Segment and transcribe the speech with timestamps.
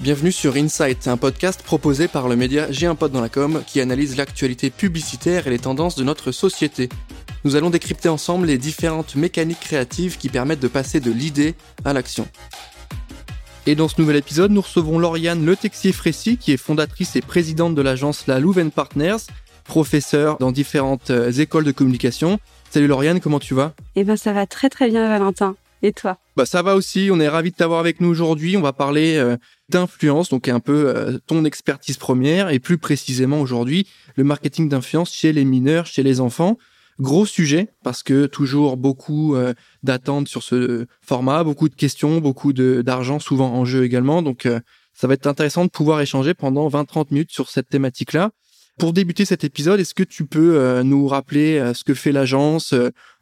[0.00, 3.64] Bienvenue sur Insight, un podcast proposé par le média J'ai un pote dans la com
[3.66, 6.88] qui analyse l'actualité publicitaire et les tendances de notre société.
[7.44, 11.92] Nous allons décrypter ensemble les différentes mécaniques créatives qui permettent de passer de l'idée à
[11.92, 12.28] l'action.
[13.66, 17.74] Et dans ce nouvel épisode, nous recevons Lauriane Le Texier-Frécy, qui est fondatrice et présidente
[17.74, 19.26] de l'agence La Louvain Partners,
[19.64, 22.38] professeure dans différentes euh, écoles de communication.
[22.70, 23.74] Salut Lauriane, comment tu vas?
[23.96, 25.56] Eh ben ça va très très bien Valentin.
[25.82, 28.56] Et toi Bah ça va aussi, on est ravi de t'avoir avec nous aujourd'hui.
[28.56, 29.36] On va parler euh,
[29.68, 33.86] d'influence, donc un peu euh, ton expertise première et plus précisément aujourd'hui
[34.16, 36.58] le marketing d'influence chez les mineurs, chez les enfants.
[36.98, 42.52] Gros sujet parce que toujours beaucoup euh, d'attentes sur ce format, beaucoup de questions, beaucoup
[42.52, 44.20] d'argent souvent en jeu également.
[44.20, 44.48] Donc
[44.94, 48.30] ça va être intéressant de pouvoir échanger pendant 20-30 minutes sur cette thématique-là.
[48.80, 52.74] Pour débuter cet épisode, est-ce que tu peux nous rappeler ce que fait l'agence,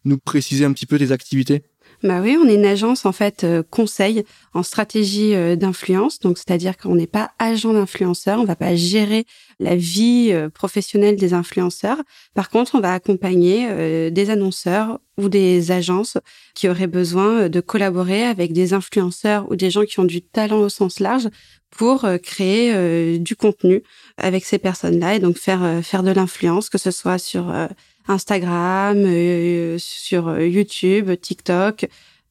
[0.05, 1.63] nous préciser un petit peu tes activités?
[2.03, 6.37] Bah oui, on est une agence en fait euh, conseil en stratégie euh, d'influence, donc
[6.37, 9.25] c'est-à-dire qu'on n'est pas agent d'influenceur, on va pas gérer
[9.61, 12.03] la vie euh, professionnelle des influenceurs.
[12.35, 16.19] Par contre, on va accompagner des annonceurs ou des agences
[16.55, 20.61] qui auraient besoin de collaborer avec des influenceurs ou des gens qui ont du talent
[20.61, 21.29] au sens large
[21.71, 23.83] pour créer du contenu
[24.19, 27.51] avec ces personnes-là et donc faire faire de l'influence, que ce soit sur
[28.09, 31.89] Instagram, euh, sur euh, YouTube, TikTok,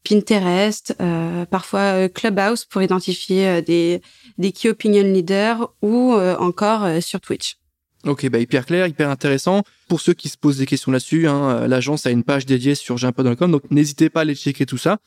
[0.08, 4.02] Pinterest, euh, parfois Clubhouse pour identifier des,
[4.38, 7.58] des key opinion leaders ou encore sur Twitch.
[8.06, 9.64] Ok, bah hyper clair, hyper intéressant.
[9.88, 12.98] Pour ceux qui se posent des questions là-dessus, hein, l'agence a une page dédiée sur
[12.98, 15.00] jimpod.com, donc n'hésitez pas à aller checker tout ça.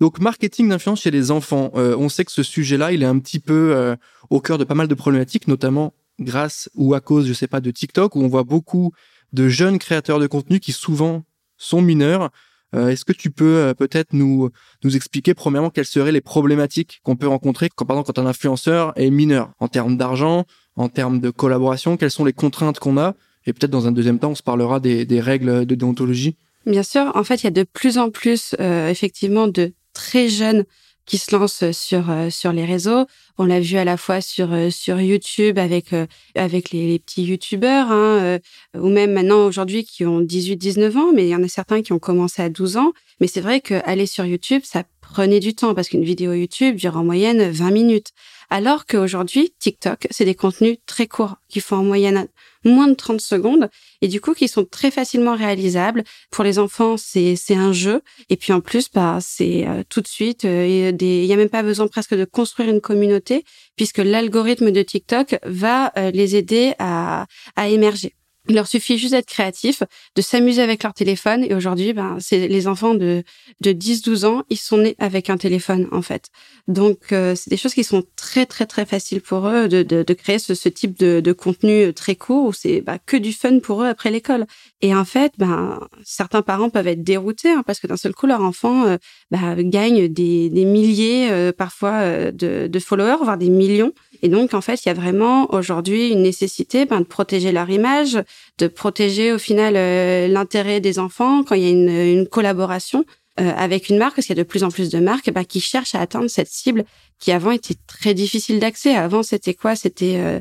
[0.00, 3.40] Donc marketing d'influence chez les enfants, on sait que ce sujet-là, il est un petit
[3.40, 3.94] peu
[4.30, 7.60] au cœur de pas mal de problématiques, notamment grâce ou à cause, je sais pas,
[7.60, 8.92] de TikTok, où on voit beaucoup
[9.32, 11.24] de jeunes créateurs de contenu qui souvent
[11.56, 12.30] sont mineurs.
[12.74, 14.50] Euh, est-ce que tu peux euh, peut-être nous
[14.82, 19.10] nous expliquer premièrement quelles seraient les problématiques qu'on peut rencontrer quand quand un influenceur est
[19.10, 19.52] mineur?
[19.60, 20.44] En termes d'argent,
[20.74, 23.14] en termes de collaboration, quelles sont les contraintes qu'on a?
[23.46, 26.36] Et peut-être dans un deuxième temps on se parlera des, règles de déontologie.
[26.66, 30.28] Bien sûr, en fait il y a de plus en plus euh, effectivement de très
[30.28, 30.64] jeunes
[31.06, 33.06] qui se lancent sur sur les réseaux.
[33.38, 35.86] On l'a vu à la fois sur sur YouTube avec
[36.34, 38.38] avec les, petits YouTubeurs, hein,
[38.74, 41.92] ou même maintenant aujourd'hui qui ont 18-19 ans, mais il y en a certains qui
[41.92, 42.92] ont commencé à 12 ans.
[43.20, 46.96] Mais c'est vrai qu'aller sur YouTube, ça prenait du temps parce qu'une vidéo YouTube dure
[46.96, 48.08] en moyenne 20 minutes.
[48.50, 52.28] Alors qu'aujourd'hui, TikTok, c'est des contenus très courts qui font en moyenne
[52.66, 53.70] moins de 30 secondes
[54.02, 56.04] et du coup qui sont très facilement réalisables.
[56.30, 60.44] Pour les enfants, c'est un jeu et puis en plus bah c'est tout de suite
[60.44, 63.44] il y a même pas besoin presque de construire une communauté
[63.76, 68.14] puisque l'algorithme de TikTok va euh, les aider à, à émerger.
[68.48, 69.82] Il leur suffit juste d'être créatifs,
[70.14, 71.44] de s'amuser avec leur téléphone.
[71.44, 73.22] Et aujourd'hui, ben, c'est les enfants de,
[73.60, 76.28] de 10-12 ans, ils sont nés avec un téléphone, en fait.
[76.68, 80.02] Donc, euh, c'est des choses qui sont très, très, très faciles pour eux de, de,
[80.02, 83.32] de créer ce, ce type de, de, contenu très court où c'est bah, que du
[83.32, 84.46] fun pour eux après l'école.
[84.80, 88.26] Et en fait, ben, certains parents peuvent être déroutés hein, parce que d'un seul coup,
[88.26, 88.96] leur enfant euh,
[89.30, 93.92] bah, gagne des, des milliers, euh, parfois, de, de followers, voire des millions.
[94.22, 97.68] Et donc, en fait, il y a vraiment aujourd'hui une nécessité ben, de protéger leur
[97.70, 98.18] image,
[98.58, 103.04] de protéger au final euh, l'intérêt des enfants quand il y a une, une collaboration
[103.38, 105.44] euh, avec une marque, parce qu'il y a de plus en plus de marques ben,
[105.44, 106.84] qui cherchent à atteindre cette cible
[107.18, 108.94] qui avant était très difficile d'accès.
[108.94, 109.76] Avant, c'était quoi?
[109.76, 110.40] C'était euh,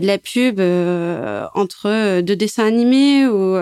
[0.00, 0.60] de la pub
[1.54, 3.56] entre deux dessins animés ou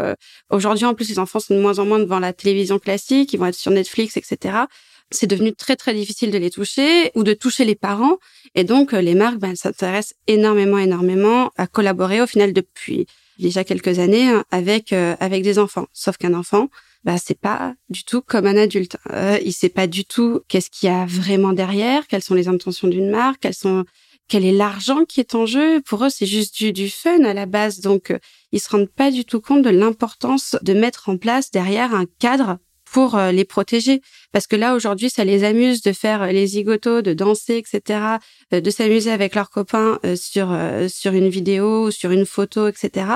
[0.51, 3.39] aujourd'hui en plus les enfants sont de moins en moins devant la télévision classique, ils
[3.39, 4.65] vont être sur Netflix, etc
[5.11, 8.19] c'est devenu très très difficile de les toucher ou de toucher les parents.
[8.55, 13.07] Et donc les marques ben, s'intéressent énormément énormément à collaborer au final depuis
[13.41, 15.87] déjà quelques années hein, avec euh, avec des enfants.
[15.93, 16.69] Sauf qu'un enfant,
[17.05, 18.97] bah c'est pas du tout comme un adulte.
[19.13, 22.49] Euh, il sait pas du tout qu'est-ce qu'il y a vraiment derrière, quelles sont les
[22.49, 23.85] intentions d'une marque, quelles sont
[24.29, 25.81] quel est l'argent qui est en jeu.
[25.81, 27.81] Pour eux, c'est juste du, du fun à la base.
[27.81, 28.19] Donc, euh,
[28.53, 32.07] ils se rendent pas du tout compte de l'importance de mettre en place derrière un
[32.21, 32.59] cadre
[32.91, 34.03] pour euh, les protéger.
[34.33, 38.01] Parce que là, aujourd'hui, ça les amuse de faire les zigotos, de danser, etc.,
[38.53, 40.57] euh, de s'amuser avec leurs copains euh, sur,
[40.89, 43.07] sur une vidéo ou sur une photo, etc.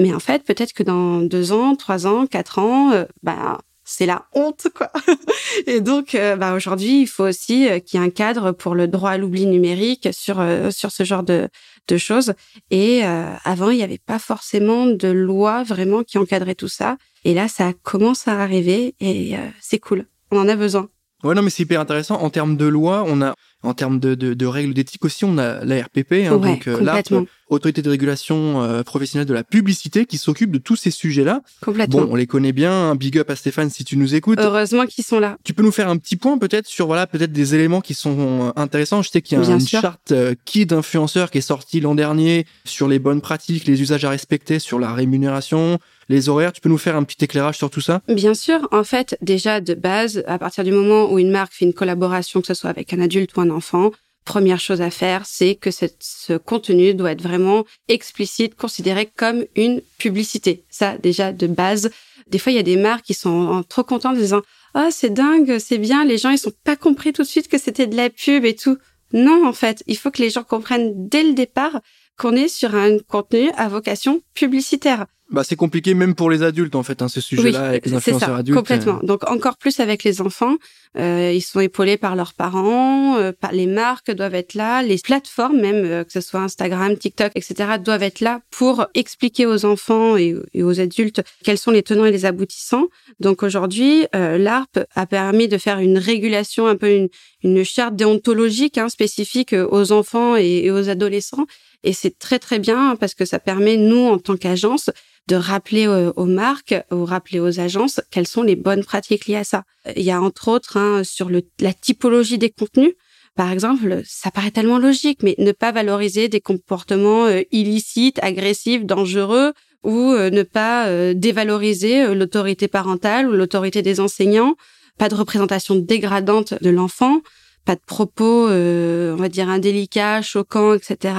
[0.00, 4.26] Mais en fait, peut-être que dans deux ans, trois ans, quatre ans, bah, c'est la
[4.34, 4.90] honte, quoi.
[5.66, 9.10] Et donc, bah, aujourd'hui, il faut aussi qu'il y ait un cadre pour le droit
[9.10, 11.48] à l'oubli numérique sur, sur ce genre de,
[11.86, 12.32] de choses.
[12.70, 16.96] Et avant, il n'y avait pas forcément de loi vraiment qui encadrait tout ça.
[17.24, 20.06] Et là, ça commence à arriver et euh, c'est cool.
[20.30, 20.88] On en a besoin.
[21.22, 22.16] Ouais, non, mais c'est hyper intéressant.
[22.20, 25.36] En termes de loi, on a, en termes de, de, de règles d'éthique aussi, on
[25.38, 27.12] a la RPP, hein, Ouais, donc euh, l'ARP.
[27.50, 31.40] Autorité de régulation euh, professionnelle de la publicité, qui s'occupe de tous ces sujets-là.
[31.60, 32.02] Complètement.
[32.02, 32.94] Bon, on les connaît bien.
[32.94, 34.38] Big up à Stéphane si tu nous écoutes.
[34.40, 35.36] Heureusement qu'ils sont là.
[35.42, 38.52] Tu peux nous faire un petit point peut-être sur voilà peut-être des éléments qui sont
[38.56, 39.02] euh, intéressants.
[39.02, 39.80] Je sais qu'il y a Bien une sûr.
[39.80, 44.04] charte euh, Kid influenceur qui est sortie l'an dernier sur les bonnes pratiques, les usages
[44.04, 45.78] à respecter, sur la rémunération,
[46.10, 46.52] les horaires.
[46.52, 48.02] Tu peux nous faire un petit éclairage sur tout ça?
[48.08, 51.64] Bien sûr, en fait, déjà de base, à partir du moment où une marque fait
[51.64, 53.92] une collaboration, que ce soit avec un adulte ou un enfant,
[54.24, 59.80] première chose à faire, c'est que ce contenu doit être vraiment explicite, considéré comme une
[59.98, 60.64] publicité.
[60.68, 61.90] Ça, déjà de base.
[62.28, 64.42] Des fois, il y a des marques qui sont trop contentes en disant
[64.74, 67.58] "Ah, c'est dingue, c'est bien, les gens ils sont pas compris tout de suite que
[67.58, 68.76] c'était de la pub et tout."
[69.12, 71.80] Non, en fait, il faut que les gens comprennent dès le départ
[72.16, 75.06] qu'on est sur un contenu à vocation publicitaire.
[75.30, 78.30] Bah c'est compliqué même pour les adultes en fait, hein, ce sujet-là avec les influenceurs
[78.30, 78.58] ça, adultes.
[78.58, 78.98] complètement.
[79.04, 80.56] Donc encore plus avec les enfants,
[80.98, 84.98] euh, ils sont épaulés par leurs parents, euh, par les marques doivent être là, les
[84.98, 89.64] plateformes même, euh, que ce soit Instagram, TikTok, etc., doivent être là pour expliquer aux
[89.64, 92.88] enfants et, et aux adultes quels sont les tenants et les aboutissants.
[93.20, 97.08] Donc aujourd'hui, euh, l'ARP a permis de faire une régulation, un peu une,
[97.44, 101.46] une charte déontologique hein, spécifique aux enfants et, et aux adolescents.
[101.82, 104.90] Et c'est très très bien parce que ça permet, nous, en tant qu'agence,
[105.30, 109.36] de rappeler aux, aux marques ou rappeler aux agences quelles sont les bonnes pratiques liées
[109.36, 109.62] à ça.
[109.96, 112.94] Il y a entre autres hein, sur le, la typologie des contenus.
[113.36, 118.84] Par exemple, ça paraît tellement logique, mais ne pas valoriser des comportements euh, illicites, agressifs,
[118.84, 119.52] dangereux,
[119.84, 124.56] ou euh, ne pas euh, dévaloriser euh, l'autorité parentale ou l'autorité des enseignants,
[124.98, 127.20] pas de représentation dégradante de l'enfant,
[127.64, 131.14] pas de propos, euh, on va dire, indélicats, choquants, etc.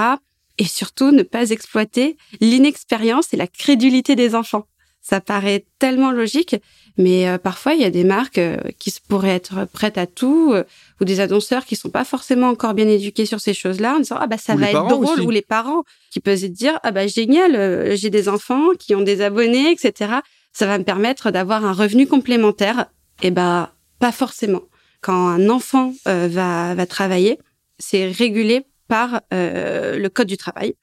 [0.57, 4.65] Et surtout, ne pas exploiter l'inexpérience et la crédulité des enfants.
[5.03, 6.55] Ça paraît tellement logique,
[6.95, 10.05] mais euh, parfois il y a des marques euh, qui se pourraient être prêtes à
[10.05, 10.63] tout, euh,
[10.99, 14.17] ou des annonceurs qui sont pas forcément encore bien éduqués sur ces choses-là, en disant
[14.19, 15.21] ah bah ça Ou va être drôle, aussi.
[15.21, 18.93] ou les parents qui peuvent se dire ah bah génial, euh, j'ai des enfants qui
[18.93, 20.19] ont des abonnés, etc.
[20.53, 22.85] Ça va me permettre d'avoir un revenu complémentaire.
[23.23, 24.61] Et ben pas forcément.
[25.01, 27.39] Quand un enfant euh, va va travailler,
[27.79, 30.73] c'est régulé par euh, le code du travail.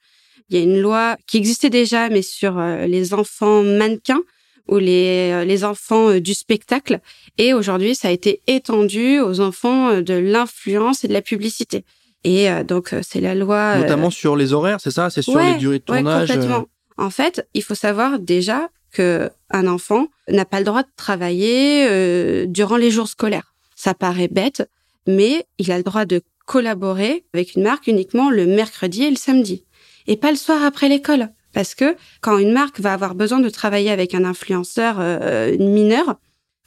[0.49, 4.23] Il y a une loi qui existait déjà, mais sur euh, les enfants mannequins
[4.67, 7.01] ou les, euh, les enfants du spectacle.
[7.37, 11.85] Et aujourd'hui, ça a été étendu aux enfants de l'influence et de la publicité.
[12.23, 13.77] Et donc, c'est la loi...
[13.77, 15.11] Notamment sur les horaires, c'est ça?
[15.11, 16.27] C'est sur ouais, les durées de tournage.
[16.27, 16.65] complètement.
[16.97, 21.87] En fait, il faut savoir déjà que un enfant n'a pas le droit de travailler
[21.87, 23.53] euh, durant les jours scolaires.
[23.75, 24.67] Ça paraît bête,
[25.07, 29.17] mais il a le droit de collaborer avec une marque uniquement le mercredi et le
[29.17, 29.65] samedi,
[30.07, 31.29] et pas le soir après l'école.
[31.53, 36.15] Parce que quand une marque va avoir besoin de travailler avec un influenceur euh, mineur,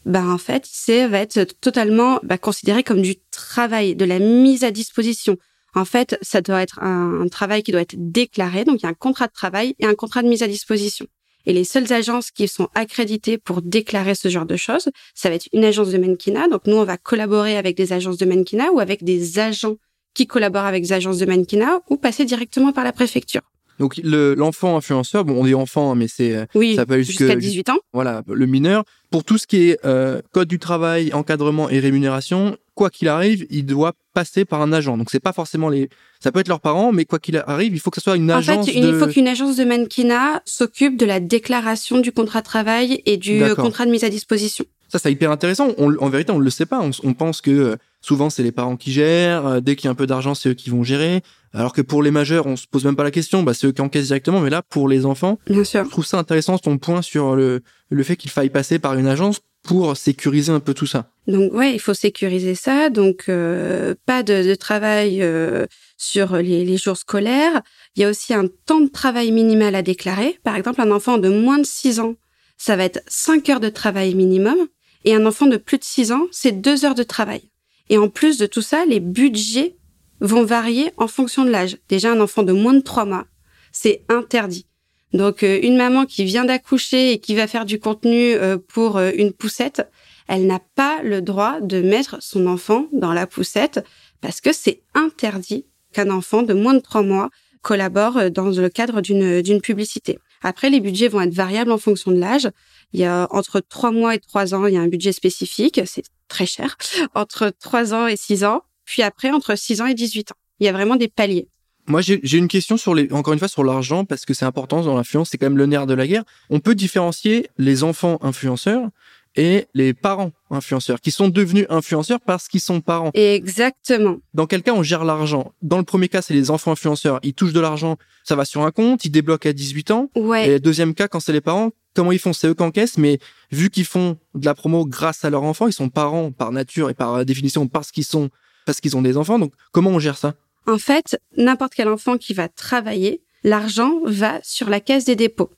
[0.07, 4.63] ben en fait, c'est va être totalement bah, considéré comme du travail, de la mise
[4.63, 5.37] à disposition.
[5.75, 8.65] En fait, ça doit être un, un travail qui doit être déclaré.
[8.65, 11.07] Donc, il y a un contrat de travail et un contrat de mise à disposition.
[11.47, 15.35] Et les seules agences qui sont accréditées pour déclarer ce genre de choses, ça va
[15.35, 16.49] être une agence de mannequinat.
[16.49, 19.77] Donc, nous, on va collaborer avec des agences de mannequinat ou avec des agents
[20.15, 23.43] qui collaborent avec des agences de mannequinat ou passer directement par la préfecture.
[23.79, 27.01] Donc le- l'enfant influenceur, bon on dit enfant, hein, mais c'est euh, Oui, Ça peut
[27.03, 27.79] jusqu'à 18 ans.
[27.93, 28.85] voilà le mineur.
[29.11, 33.47] Pour tout ce qui est euh, code du travail, encadrement et rémunération, quoi qu'il arrive,
[33.51, 34.97] il doit passer par un agent.
[34.97, 35.89] Donc c'est pas forcément les,
[36.21, 38.31] ça peut être leurs parents, mais quoi qu'il arrive, il faut que ce soit une
[38.33, 38.87] En agence fait, de.
[38.89, 43.17] il faut qu'une agence de mannequinat s'occupe de la déclaration du contrat de travail et
[43.17, 44.65] du contrat de mise à disposition.
[44.89, 45.69] Ça, c'est hyper intéressant.
[45.79, 46.81] On- en vérité, on le sait pas.
[46.81, 49.47] On, on pense que euh, souvent c'est les parents qui gèrent.
[49.47, 51.23] euh, dès qu'il y a un peu d'argent, c'est eux qui vont gérer.
[51.55, 53.43] Alors que pour les majeurs, on se pose même pas la question.
[53.43, 54.41] Bah, c'est eux qui encaissent directement.
[54.41, 55.85] Mais là, pour les enfants, Bien sûr.
[55.85, 59.07] je trouve ça intéressant ton point sur le, le fait qu'il faille passer par une
[59.07, 61.11] agence pour sécuriser un peu tout ça.
[61.29, 62.89] Donc ouais, il faut sécuriser ça.
[62.91, 65.67] Donc euh, pas de, de travail euh,
[65.99, 67.61] sur les, les jours scolaires.
[67.97, 70.41] Il y a aussi un temps de travail minimal à déclarer.
[70.43, 72.15] Par exemple, un enfant de moins de 6 ans,
[72.57, 74.57] ça va être 5 heures de travail minimum.
[75.05, 77.43] Et un enfant de plus de 6 ans, c'est 2 heures de travail.
[77.89, 79.77] Et en plus de tout ça, les budgets
[80.21, 81.79] vont varier en fonction de l'âge.
[81.89, 83.27] Déjà, un enfant de moins de 3 mois,
[83.73, 84.67] c'est interdit.
[85.13, 88.97] Donc, euh, une maman qui vient d'accoucher et qui va faire du contenu euh, pour
[88.97, 89.87] euh, une poussette,
[90.29, 93.85] elle n'a pas le droit de mettre son enfant dans la poussette
[94.21, 97.29] parce que c'est interdit qu'un enfant de moins de trois mois
[97.61, 100.19] collabore dans le cadre d'une d'une publicité.
[100.43, 102.49] Après, les budgets vont être variables en fonction de l'âge.
[102.93, 105.81] Il y a entre trois mois et trois ans, il y a un budget spécifique,
[105.85, 106.77] c'est très cher.
[107.15, 110.37] Entre trois ans et six ans, puis après entre six ans et 18 ans.
[110.61, 111.49] Il y a vraiment des paliers.
[111.89, 114.83] Moi, j'ai une question sur les, encore une fois, sur l'argent, parce que c'est important
[114.83, 116.23] dans l'influence, c'est quand même le nerf de la guerre.
[116.49, 118.89] On peut différencier les enfants influenceurs
[119.35, 123.11] et les parents influenceurs qui sont devenus influenceurs parce qu'ils sont parents.
[123.15, 124.19] Exactement.
[124.35, 125.53] Dans quel cas on gère l'argent?
[125.63, 127.19] Dans le premier cas, c'est les enfants influenceurs.
[127.23, 130.11] Ils touchent de l'argent, ça va sur un compte, ils débloquent à 18 ans.
[130.15, 130.49] Ouais.
[130.51, 133.19] Et deuxième cas, quand c'est les parents, comment ils font C'est eux qui encaissent, mais
[133.51, 136.91] vu qu'ils font de la promo grâce à leurs enfants, ils sont parents par nature
[136.91, 138.31] et par définition parce qu'ils sont
[138.67, 139.39] parce qu'ils ont des enfants.
[139.39, 140.35] Donc comment on gère ça?
[140.67, 145.51] En fait, n'importe quel enfant qui va travailler, l'argent va sur la caisse des dépôts.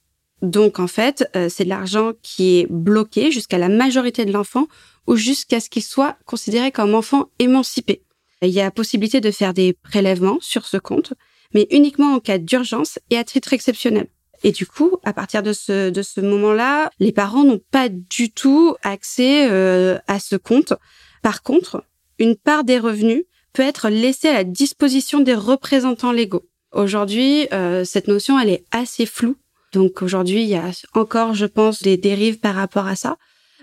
[0.43, 4.67] Donc en fait, euh, c'est de l'argent qui est bloqué jusqu'à la majorité de l'enfant
[5.07, 8.03] ou jusqu'à ce qu'il soit considéré comme enfant émancipé.
[8.43, 11.15] Il y a possibilité de faire des prélèvements sur ce compte,
[11.55, 14.09] mais uniquement en cas d'urgence et à titre exceptionnel.
[14.45, 18.31] Et du coup, à partir de ce, de ce moment-là, les parents n'ont pas du
[18.31, 20.75] tout accès euh, à ce compte.
[21.23, 21.83] Par contre,
[22.21, 26.45] une part des revenus peut être laissée à la disposition des représentants légaux.
[26.71, 29.37] Aujourd'hui, euh, cette notion, elle est assez floue
[29.75, 33.17] donc aujourd'hui, il y a encore, je pense, des dérives par rapport à ça.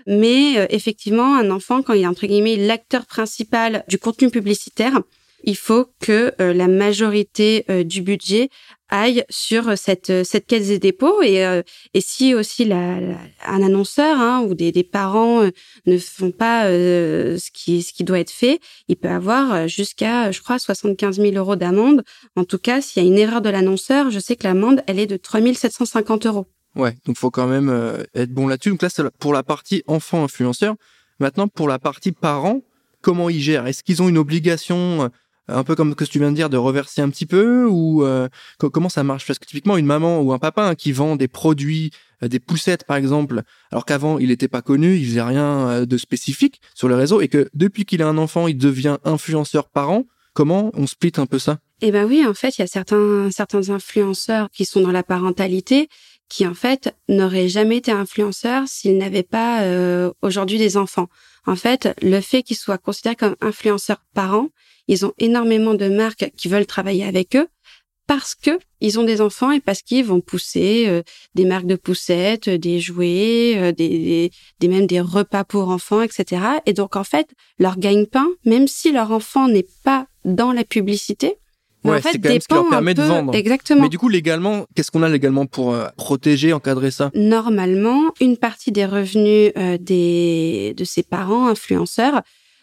[0.06, 5.00] Mais euh, effectivement, un enfant, quand il est entre guillemets l'acteur principal du contenu publicitaire,
[5.44, 8.48] il faut que euh, la majorité euh, du budget
[8.88, 11.62] aille sur cette cette caisse des dépôts et
[11.94, 12.98] et si aussi la,
[13.46, 15.48] un annonceur hein, ou des, des parents
[15.86, 20.42] ne font pas ce qui ce qui doit être fait, il peut avoir jusqu'à je
[20.42, 22.04] crois 75 000 euros d'amende.
[22.36, 24.98] En tout cas, s'il y a une erreur de l'annonceur, je sais que l'amende elle
[24.98, 26.46] est de 3 750 euros.
[26.76, 27.70] Ouais, donc faut quand même
[28.14, 28.70] être bon là-dessus.
[28.70, 30.74] Donc là, c'est pour la partie enfant influenceur.
[31.18, 32.60] Maintenant, pour la partie parents,
[33.00, 33.66] comment ils gèrent?
[33.66, 35.10] Est-ce qu'ils ont une obligation
[35.48, 38.04] un peu comme ce que tu viens de dire, de reverser un petit peu ou
[38.04, 39.26] euh, comment ça marche?
[39.26, 41.90] Parce que typiquement une maman ou un papa hein, qui vend des produits,
[42.22, 45.86] euh, des poussettes par exemple, alors qu'avant il n'était pas connu, il faisait rien euh,
[45.86, 49.68] de spécifique sur le réseau et que depuis qu'il a un enfant, il devient influenceur
[49.68, 50.04] parent.
[50.34, 51.58] Comment on split un peu ça?
[51.82, 55.02] Eh ben oui, en fait, il y a certains certains influenceurs qui sont dans la
[55.02, 55.88] parentalité
[56.32, 59.60] qui en fait n'auraient jamais été influenceurs s'ils n'avaient pas
[60.22, 61.08] aujourd'hui des enfants.
[61.46, 64.48] En fait, le fait qu'ils soient considérés comme influenceurs parents,
[64.88, 67.48] ils ont énormément de marques qui veulent travailler avec eux
[68.06, 71.02] parce que ils ont des enfants et parce qu'ils vont pousser euh,
[71.34, 76.42] des marques de poussettes, des jouets, euh, des, des, même des repas pour enfants, etc.
[76.66, 81.38] Et donc en fait, leur gagne-pain, même si leur enfant n'est pas dans la publicité,
[81.84, 83.34] Ouais, en fait, c'est ce qui leur permet de vendre.
[83.34, 83.82] Exactement.
[83.82, 87.10] Mais du coup, légalement, qu'est-ce qu'on a légalement pour euh, protéger, encadrer ça?
[87.14, 92.22] Normalement, une partie des revenus des de ses parents influenceurs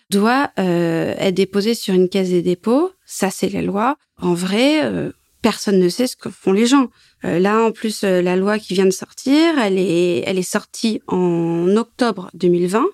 [0.10, 2.92] doit euh, être déposé sur une caisse des dépôts.
[3.06, 3.98] Ça, c'est la loi.
[4.22, 5.12] En vrai, euh,
[5.42, 6.90] personne ne sait ce que font les gens.
[7.26, 11.02] Euh, là, en plus, la loi qui vient de sortir, elle est, elle est sortie
[11.08, 12.86] en octobre 2020,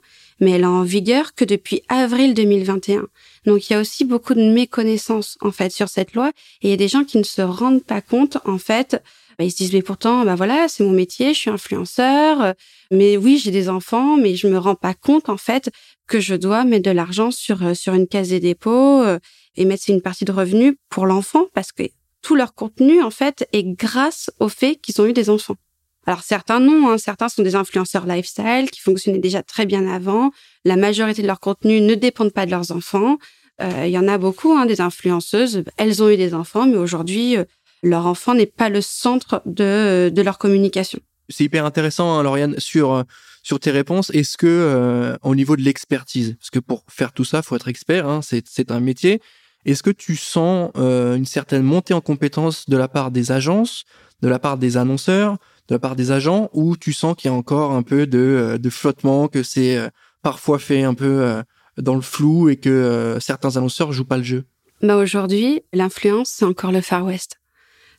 [0.41, 3.07] mais elle est en vigueur que depuis avril 2021.
[3.45, 6.69] Donc, il y a aussi beaucoup de méconnaissances en fait sur cette loi, et il
[6.69, 9.01] y a des gens qui ne se rendent pas compte en fait.
[9.37, 12.53] Bah, ils se disent mais pourtant bah voilà c'est mon métier je suis influenceur.
[12.91, 15.69] Mais oui j'ai des enfants mais je me rends pas compte en fait
[16.07, 19.19] que je dois mettre de l'argent sur euh, sur une case des dépôts euh,
[19.55, 21.83] et mettre une partie de revenus pour l'enfant parce que
[22.21, 25.57] tout leur contenu en fait est grâce au fait qu'ils ont eu des enfants.
[26.05, 26.97] Alors certains non, hein.
[26.97, 30.31] certains sont des influenceurs lifestyle qui fonctionnaient déjà très bien avant.
[30.63, 33.17] La majorité de leur contenu ne dépendent pas de leurs enfants.
[33.61, 35.63] Euh, il y en a beaucoup, hein, des influenceuses.
[35.77, 37.37] Elles ont eu des enfants, mais aujourd'hui
[37.83, 40.99] leur enfant n'est pas le centre de de leur communication.
[41.29, 43.03] C'est hyper intéressant, hein, Lauriane, sur
[43.45, 44.09] sur tes réponses.
[44.09, 47.67] Est-ce que euh, au niveau de l'expertise, parce que pour faire tout ça, faut être
[47.67, 49.21] expert, hein, c'est un métier.
[49.65, 53.83] Est-ce que tu sens euh, une certaine montée en compétence de la part des agences,
[54.21, 57.33] de la part des annonceurs, de la part des agents, ou tu sens qu'il y
[57.33, 59.79] a encore un peu de, euh, de flottement, que c'est
[60.21, 61.43] parfois fait un peu
[61.77, 64.45] dans le flou et que certains annonceurs jouent pas le jeu?
[64.81, 67.39] Bah Aujourd'hui, l'influence, c'est encore le Far West.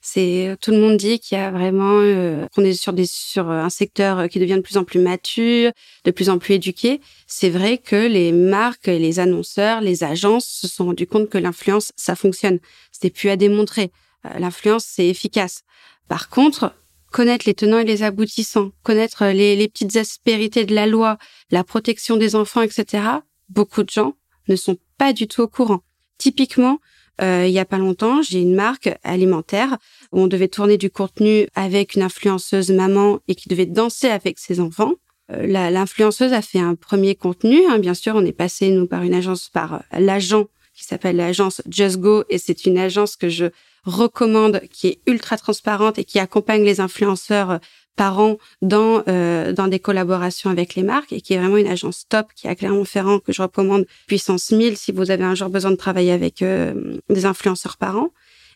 [0.08, 3.50] C'est tout le monde dit qu'il y a vraiment euh, qu'on est sur des sur
[3.50, 5.72] un secteur qui devient de plus en plus mature,
[6.04, 7.00] de plus en plus éduqué.
[7.26, 11.90] C'est vrai que les marques, les annonceurs, les agences se sont rendus compte que l'influence
[11.96, 12.60] ça fonctionne.
[12.92, 13.90] C'était plus à démontrer.
[14.26, 15.62] Euh, l'influence c'est efficace.
[16.06, 16.72] Par contre,
[17.10, 21.18] connaître les tenants et les aboutissants, connaître les, les petites aspérités de la loi,
[21.50, 23.04] la protection des enfants, etc.
[23.48, 24.14] Beaucoup de gens
[24.48, 25.80] ne sont pas du tout au courant.
[26.18, 26.78] Typiquement,
[27.22, 29.78] euh, il y a pas longtemps, j'ai une marque alimentaire
[30.12, 34.38] où on devait tourner du contenu avec une influenceuse maman et qui devait danser avec
[34.38, 34.92] ses enfants.
[35.32, 37.66] Euh, l'influenceuse a fait un premier contenu.
[37.68, 41.16] Hein, bien sûr, on est passé nous par une agence, par euh, l'agent qui s'appelle
[41.16, 43.46] l'agence Just Go et c'est une agence que je
[43.86, 47.60] recommande, qui est ultra transparente et qui accompagne les influenceurs
[47.96, 51.66] par an dans euh, dans des collaborations avec les marques et qui est vraiment une
[51.66, 55.48] agence top qui a Clermont-Ferrand que je recommande puissance 1000 si vous avez un jour
[55.48, 58.10] besoin de travailler avec euh, des influenceurs par an.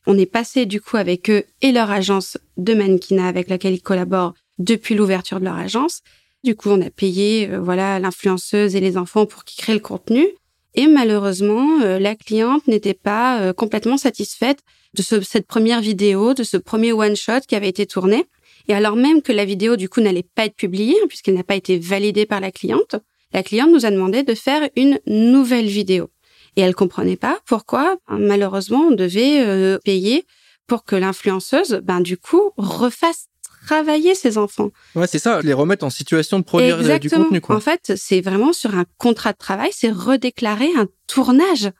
[0.06, 3.82] On est passé du coup avec eux et leur agence de mannequinat avec laquelle ils
[3.82, 6.02] collaborent depuis l'ouverture de leur agence
[6.44, 9.80] Du coup, on a payé euh, voilà l'influenceuse et les enfants pour qu'ils créent le
[9.80, 10.26] contenu.
[10.74, 14.60] Et malheureusement, euh, la cliente n'était pas euh, complètement satisfaite
[14.94, 18.26] de cette première vidéo, de ce premier one-shot qui avait été tourné.
[18.68, 21.44] Et alors même que la vidéo, du coup, n'allait pas être publiée, hein, puisqu'elle n'a
[21.44, 22.96] pas été validée par la cliente,
[23.32, 26.10] la cliente nous a demandé de faire une nouvelle vidéo.
[26.56, 30.26] Et elle comprenait pas pourquoi, ben, malheureusement, on devait payer
[30.66, 33.26] pour que l'influenceuse, ben, du coup, refasse
[33.66, 34.70] travailler ses enfants.
[34.94, 37.40] Ouais, c'est ça, les remettre en situation de produire euh, du contenu.
[37.40, 37.56] Quoi.
[37.56, 41.70] En fait, c'est vraiment sur un contrat de travail, c'est redéclarer un tournage.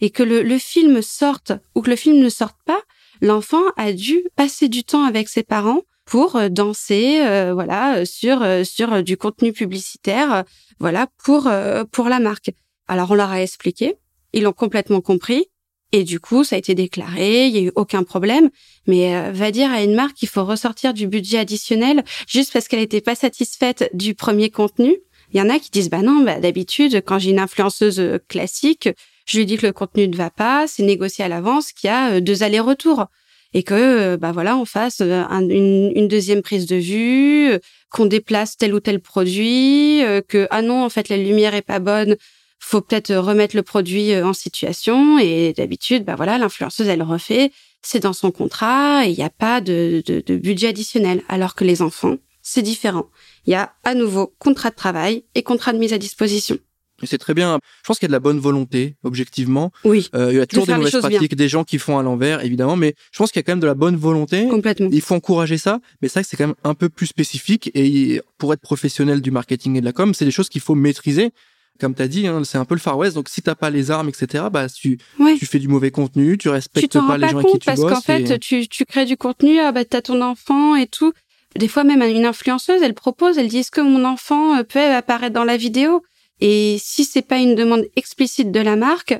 [0.00, 2.80] Et que le, le, film sorte ou que le film ne sorte pas,
[3.20, 8.44] l'enfant a dû passer du temps avec ses parents pour euh, danser, euh, voilà, sur
[8.64, 10.44] sur du contenu publicitaire,
[10.78, 11.50] voilà, pour
[11.90, 12.50] pour la marque.
[12.86, 13.96] Alors on leur a expliqué,
[14.32, 15.46] ils l'ont complètement compris.
[15.92, 18.50] Et du coup, ça a été déclaré, il y a eu aucun problème.
[18.86, 22.68] Mais euh, va dire à une marque qu'il faut ressortir du budget additionnel juste parce
[22.68, 24.96] qu'elle n'était pas satisfaite du premier contenu.
[25.32, 28.18] Il y en a qui disent bah non, bah d'habitude quand j'ai une influenceuse euh,
[28.28, 28.90] classique,
[29.28, 31.90] je lui dis que le contenu ne va pas, c'est négocié à l'avance, qu'il y
[31.90, 33.06] a euh, deux allers-retours
[33.54, 37.58] et que bah voilà on fasse une, une, deuxième prise de vue,
[37.90, 41.78] qu'on déplace tel ou tel produit, que ah non en fait la lumière est pas
[41.78, 42.16] bonne,
[42.58, 47.50] faut peut-être remettre le produit euh, en situation et d'habitude, bah voilà, l'influenceuse elle refait,
[47.82, 50.02] c'est dans son contrat il n'y a pas de,
[50.36, 51.22] budget additionnel.
[51.28, 53.06] Alors que les enfants, c'est différent.
[53.46, 56.58] Il y a à nouveau contrat de travail et contrat de mise à disposition.
[57.04, 57.58] C'est très bien.
[57.82, 59.72] Je pense qu'il y a de la bonne volonté, objectivement.
[59.84, 60.08] Oui.
[60.14, 62.76] Euh, il y a toujours des mauvaises pratiques, des gens qui font à l'envers, évidemment,
[62.76, 64.48] mais je pense qu'il y a quand même de la bonne volonté.
[64.48, 64.88] Complètement.
[64.92, 67.70] Il faut encourager ça, mais c'est vrai que c'est quand même un peu plus spécifique
[67.74, 70.74] et pour être professionnel du marketing et de la com, c'est des choses qu'il faut
[70.74, 71.32] maîtriser
[71.78, 73.14] comme tu as dit, hein, c'est un peu le Far West.
[73.14, 74.98] Donc, si t'as pas les armes, etc., bah, tu,
[75.38, 78.00] tu fais du mauvais contenu, tu respectes pas les gens avec qui tu parce qu'en
[78.00, 81.12] fait, tu, tu crées du contenu, ah, bah, t'as ton enfant et tout.
[81.56, 84.80] Des fois, même une influenceuse, elle propose, elle dit, est-ce que mon enfant euh, peut
[84.80, 86.02] apparaître dans la vidéo?
[86.40, 89.18] Et si c'est pas une demande explicite de la marque,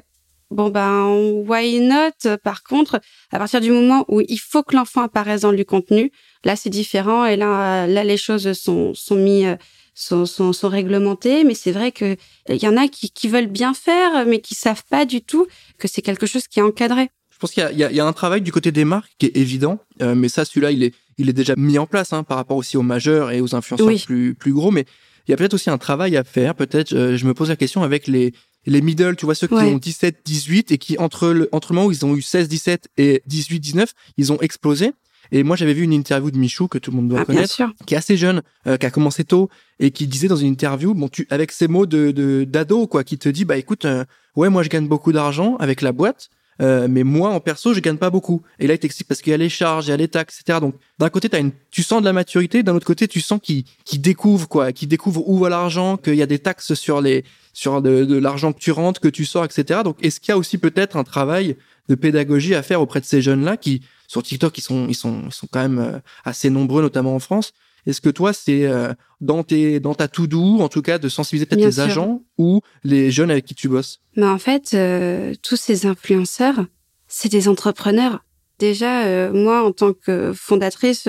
[0.51, 1.07] bon ben
[1.47, 2.37] why not?
[2.45, 3.01] Par contre,
[3.33, 6.13] à partir du moment où il faut que l'enfant apparaisse dans le contenu,
[6.45, 9.57] là c'est différent et là là les choses sont sont mis euh,
[9.99, 12.17] sont, sont, sont réglementés, mais c'est vrai que
[12.49, 15.47] il y en a qui, qui veulent bien faire, mais qui savent pas du tout
[15.77, 17.11] que c'est quelque chose qui est encadré.
[17.33, 19.37] Je pense qu'il y, y, y a, un travail du côté des marques qui est
[19.37, 22.37] évident, euh, mais ça, celui-là, il est, il est déjà mis en place hein, par
[22.37, 24.71] rapport aussi aux majeurs et aux influenceurs plus, plus gros.
[24.71, 24.87] Mais
[25.29, 26.55] il y a peut-être aussi un travail à faire.
[26.55, 28.33] Peut-être, euh, je me pose la question avec les,
[28.67, 31.77] les middle, tu vois, ceux qui ont 17, 18 et qui, entre le, entre le
[31.77, 34.93] moment où ils ont eu 16, 17 et 18, 19, ils ont explosé.
[35.31, 37.61] Et moi, j'avais vu une interview de Michou que tout le monde doit ah, connaître,
[37.87, 40.95] qui est assez jeune, euh, qui a commencé tôt et qui disait dans une interview,
[40.95, 44.05] bon, tu avec ces mots de d'ado quoi, qui te dit bah écoute, euh,
[44.37, 46.31] ouais, moi je gagne beaucoup d'argent avec la boîte.
[46.61, 49.31] Euh, mais moi en perso je gagne pas beaucoup et là il t'explique parce qu'il
[49.31, 51.85] y a les charges il y a les taxes etc donc d'un côté une tu
[51.85, 55.29] sens de la maturité d'un autre côté tu sens qu'il qu'il découvre quoi qu'il découvre
[55.29, 58.59] où va l'argent qu'il y a des taxes sur les sur de, de l'argent que
[58.59, 61.57] tu rentres que tu sors etc donc est-ce qu'il y a aussi peut-être un travail
[61.89, 64.95] de pédagogie à faire auprès de ces jeunes là qui sur TikTok, ils sont, ils
[64.95, 67.53] sont, ils sont quand même euh, assez nombreux, notamment en France.
[67.87, 71.09] Est-ce que toi, c'est euh, dans tes, dans ta tout doux, en tout cas, de
[71.09, 74.01] sensibiliser peut-être les agents ou les jeunes avec qui tu bosses?
[74.17, 76.67] Mais en fait, euh, tous ces influenceurs,
[77.07, 78.25] c'est des entrepreneurs.
[78.59, 81.09] Déjà, moi, en tant que fondatrice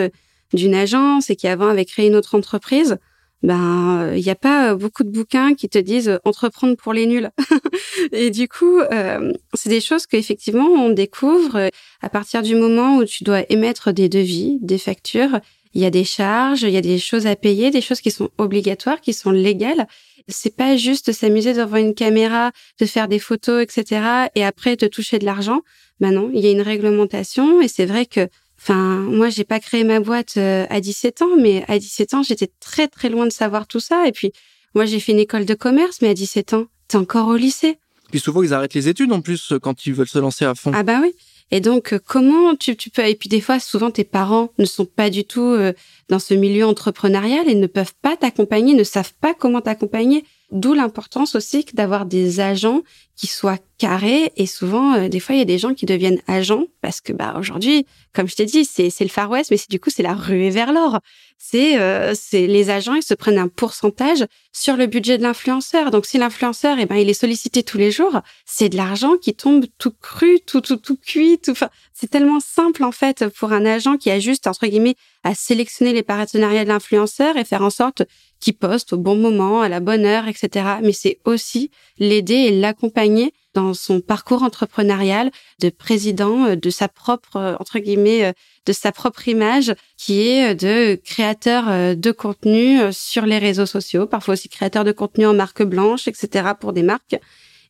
[0.53, 2.97] d'une agence et qui avant avait créé une autre entreprise,
[3.41, 7.29] ben il n'y a pas beaucoup de bouquins qui te disent entreprendre pour les nuls.
[8.11, 11.69] et du coup, euh, c'est des choses qu'effectivement on découvre
[12.01, 15.39] à partir du moment où tu dois émettre des devis, des factures.
[15.73, 18.11] Il y a des charges, il y a des choses à payer, des choses qui
[18.11, 19.87] sont obligatoires, qui sont légales.
[20.27, 24.27] C'est pas juste s'amuser devant une caméra, de faire des photos, etc.
[24.35, 25.61] et après te toucher de l'argent.
[25.99, 28.27] Ben non, il y a une réglementation et c'est vrai que
[28.61, 32.23] Enfin, moi, j'ai pas créé ma boîte euh, à 17 ans, mais à 17 ans,
[32.23, 34.05] j'étais très très loin de savoir tout ça.
[34.05, 34.33] Et puis,
[34.75, 37.79] moi, j'ai fait une école de commerce, mais à 17 ans, t'es encore au lycée.
[38.11, 40.71] Puis souvent, ils arrêtent les études en plus quand ils veulent se lancer à fond.
[40.73, 41.13] Ah bah oui.
[41.51, 43.05] Et donc, euh, comment tu, tu peux...
[43.07, 45.73] Et puis des fois, souvent, tes parents ne sont pas du tout euh,
[46.09, 50.23] dans ce milieu entrepreneurial et ne peuvent pas t'accompagner, ne savent pas comment t'accompagner.
[50.51, 52.81] D'où l'importance aussi d'avoir des agents
[53.19, 54.31] qui soient carrés.
[54.37, 57.11] Et souvent, euh, des fois, il y a des gens qui deviennent agents parce que,
[57.11, 60.03] bah, aujourd'hui, comme je t'ai dit, c'est le Far West, mais c'est du coup, c'est
[60.03, 60.99] la ruée vers l'or.
[61.37, 65.91] C'est euh, c'est les agents, ils se prennent un pourcentage sur le budget de l'influenceur.
[65.91, 69.33] Donc, si l'influenceur, eh ben, il est sollicité tous les jours, c'est de l'argent qui
[69.33, 71.39] tombe tout cru, tout tout tout cuit.
[71.39, 71.53] Tout.
[71.93, 75.91] C'est tellement simple en fait pour un agent qui a juste entre guillemets à sélectionner
[75.91, 78.03] les partenariats de l'influenceur et faire en sorte
[78.39, 80.65] qu'il poste au bon moment, à la bonne heure, etc.
[80.81, 83.08] Mais c'est aussi l'aider et l'accompagner
[83.53, 88.33] dans son parcours entrepreneurial de président de sa propre entre guillemets
[88.65, 94.33] de sa propre image qui est de créateur de contenu sur les réseaux sociaux, parfois
[94.33, 96.49] aussi créateur de contenu en marque blanche, etc.
[96.59, 97.17] pour des marques.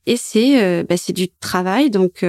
[0.05, 2.25] Et c'est bah, c'est du travail donc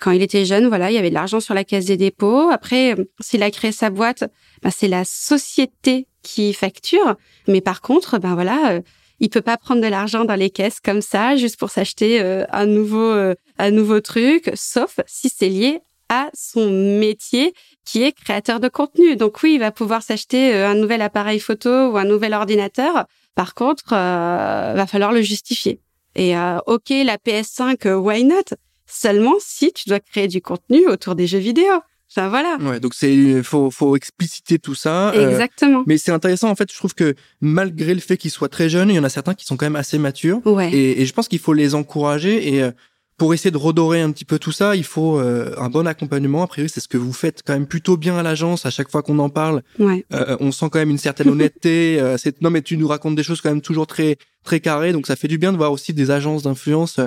[0.00, 2.50] quand il était jeune, voilà, il y avait de l'argent sur la caisse des dépôts.
[2.50, 4.24] Après, s'il a créé sa boîte,
[4.62, 7.16] ben, c'est la société qui facture.
[7.48, 8.80] Mais par contre, ben voilà, euh,
[9.20, 12.44] il peut pas prendre de l'argent dans les caisses comme ça juste pour s'acheter euh,
[12.50, 18.12] un nouveau euh, un nouveau truc, sauf si c'est lié à son métier qui est
[18.12, 19.16] créateur de contenu.
[19.16, 23.06] Donc oui, il va pouvoir s'acheter un nouvel appareil photo ou un nouvel ordinateur.
[23.34, 25.80] Par contre, va falloir le justifier.
[26.14, 26.34] Et
[26.66, 28.56] ok, la PS5, why not?
[28.86, 31.72] Seulement si tu dois créer du contenu autour des jeux vidéo.
[32.16, 32.58] Enfin voilà.
[32.60, 35.10] Ouais, donc c'est faut faut expliciter tout ça.
[35.10, 35.82] Euh, Exactement.
[35.86, 36.70] mais c'est intéressant en fait.
[36.70, 39.34] Je trouve que malgré le fait qu'ils soient très jeunes, il y en a certains
[39.34, 40.40] qui sont quand même assez matures.
[40.46, 40.70] Ouais.
[40.72, 42.70] Et, et je pense qu'il faut les encourager et euh,
[43.16, 46.42] pour essayer de redorer un petit peu tout ça, il faut euh, un bon accompagnement.
[46.42, 48.64] A priori, c'est ce que vous faites quand même plutôt bien à l'agence.
[48.64, 50.04] À chaque fois qu'on en parle, ouais.
[50.40, 52.00] on sent quand même une certaine honnêteté.
[52.18, 54.92] c'est non mais tu nous racontes des choses quand même toujours très très carrées.
[54.92, 57.00] Donc ça fait du bien de voir aussi des agences d'influence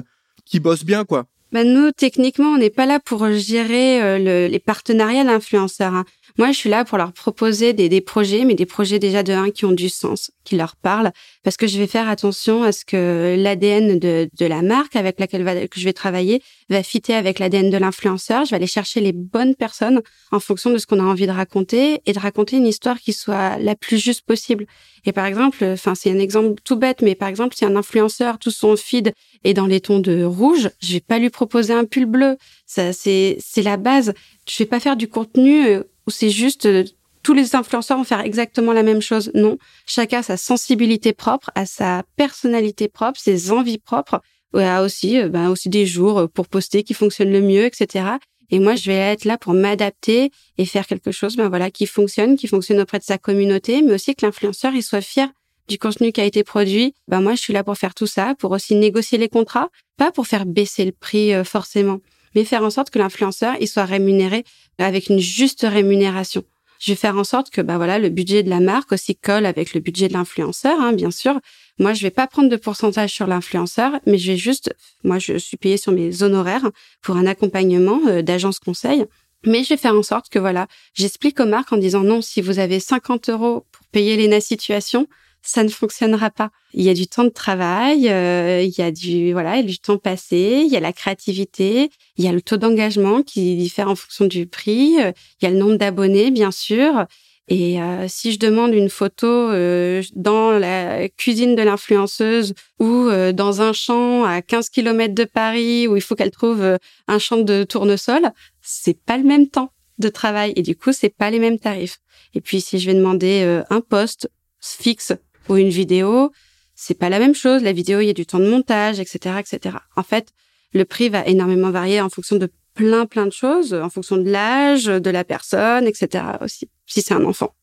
[0.45, 1.27] qui bossent bien quoi.
[1.51, 5.93] Ben nous, techniquement, on n'est pas là pour gérer euh, le, les partenariats d'influenceurs.
[5.93, 6.05] Hein.
[6.37, 9.49] Moi, je suis là pour leur proposer des, projets, mais des projets déjà de un
[9.49, 11.11] qui ont du sens, qui leur parlent,
[11.43, 15.19] parce que je vais faire attention à ce que l'ADN de, de, la marque avec
[15.19, 18.45] laquelle que je vais travailler va fitter avec l'ADN de l'influenceur.
[18.45, 21.31] Je vais aller chercher les bonnes personnes en fonction de ce qu'on a envie de
[21.31, 24.67] raconter et de raconter une histoire qui soit la plus juste possible.
[25.07, 28.37] Et par exemple, enfin c'est un exemple tout bête, mais par exemple si un influenceur
[28.37, 29.13] tout son feed
[29.45, 32.35] est dans les tons de rouge, je vais pas lui proposer un pull bleu.
[32.65, 34.13] Ça c'est c'est la base.
[34.47, 36.83] Je vais pas faire du contenu euh, où c'est juste euh,
[37.23, 39.31] tous les influenceurs vont faire exactement la même chose.
[39.33, 44.21] Non, chacun a sa sensibilité propre, a sa personnalité propre, ses envies propres,
[44.55, 48.17] a aussi euh, ben aussi des jours pour poster qui fonctionnent le mieux, etc.
[48.49, 51.85] Et moi, je vais être là pour m'adapter et faire quelque chose, ben voilà, qui
[51.85, 55.29] fonctionne, qui fonctionne auprès de sa communauté, mais aussi que l'influenceur, il soit fier
[55.67, 56.93] du contenu qui a été produit.
[57.07, 60.11] Ben moi, je suis là pour faire tout ça, pour aussi négocier les contrats, pas
[60.11, 61.99] pour faire baisser le prix euh, forcément,
[62.35, 64.43] mais faire en sorte que l'influenceur, il soit rémunéré
[64.77, 66.43] avec une juste rémunération.
[66.79, 69.45] Je vais faire en sorte que, ben voilà, le budget de la marque aussi colle
[69.45, 71.39] avec le budget de l'influenceur, hein, bien sûr.
[71.79, 75.37] Moi, je vais pas prendre de pourcentage sur l'influenceur, mais je vais juste, moi, je
[75.37, 76.69] suis payée sur mes honoraires
[77.01, 79.05] pour un accompagnement euh, d'agence conseil.
[79.45, 82.41] Mais je vais faire en sorte que voilà, j'explique aux marques en disant non, si
[82.41, 85.07] vous avez 50 euros pour payer l'ENA situation,
[85.41, 86.49] ça ne fonctionnera pas.
[86.73, 89.97] Il y a du temps de travail, euh, il y a du voilà, du temps
[89.97, 93.95] passé, il y a la créativité, il y a le taux d'engagement qui diffère en
[93.95, 97.07] fonction du prix, euh, il y a le nombre d'abonnés bien sûr,
[97.49, 103.31] et euh, si je demande une photo euh, dans la cuisine de l'influenceuse ou euh,
[103.31, 107.37] dans un champ à 15 km de Paris où il faut qu'elle trouve un champ
[107.37, 111.39] de tournesol, c'est pas le même temps de travail et du coup c'est pas les
[111.39, 111.99] mêmes tarifs.
[112.33, 115.13] Et puis si je vais demander un poste fixe
[115.49, 116.31] ou une vidéo,
[116.75, 117.63] c'est pas la même chose.
[117.63, 119.77] La vidéo, il y a du temps de montage, etc., etc.
[119.95, 120.29] En fait,
[120.73, 124.29] le prix va énormément varier en fonction de plein plein de choses en fonction de
[124.29, 126.23] l'âge de la personne, etc.
[126.41, 127.53] aussi, si c'est un enfant.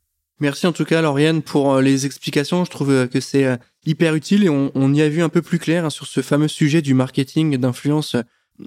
[0.41, 2.65] Merci en tout cas Lauriane pour euh, les explications.
[2.65, 5.43] Je trouve euh, que c'est euh, hyper utile et on, y a vu un peu
[5.43, 8.17] plus clair hein, sur ce fameux sujet du marketing d'influence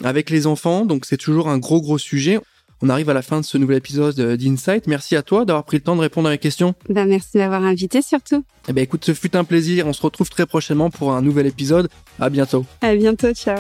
[0.04, 0.86] avec les enfants.
[0.86, 2.40] Donc c'est toujours un gros gros sujet.
[2.82, 4.88] On arrive à la fin de ce nouvel épisode d'Insight.
[4.88, 6.76] Merci à toi d'avoir pris le temps de répondre à la question.
[6.90, 8.44] Ben, merci d'avoir invité surtout.
[8.68, 9.88] Eh ben écoute, ce fut un plaisir.
[9.88, 11.90] On se retrouve très prochainement pour un nouvel épisode.
[12.20, 12.66] À bientôt.
[12.82, 13.34] À bientôt.
[13.34, 13.60] Ciao.